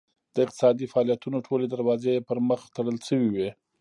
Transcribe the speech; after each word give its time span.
د 0.33 0.35
اقتصادي 0.45 0.85
فعالیتونو 0.91 1.37
ټولې 1.47 1.65
دروازې 1.69 2.09
یې 2.15 2.25
پرمخ 2.27 2.59
تړل 2.75 2.97
شوې 3.07 3.29
وې. 3.35 3.49